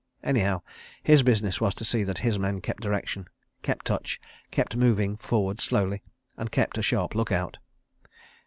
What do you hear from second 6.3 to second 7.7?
and kept a sharp look out.